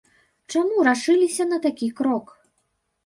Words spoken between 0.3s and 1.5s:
Чаму рашыліся